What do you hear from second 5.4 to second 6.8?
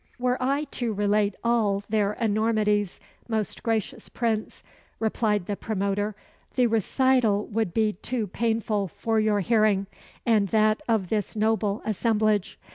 the promoter, "the